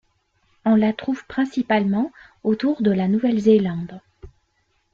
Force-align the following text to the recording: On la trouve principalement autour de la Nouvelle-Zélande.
On 0.65 0.73
la 0.75 0.93
trouve 0.93 1.23
principalement 1.27 2.11
autour 2.43 2.81
de 2.81 2.89
la 2.89 3.07
Nouvelle-Zélande. 3.07 3.99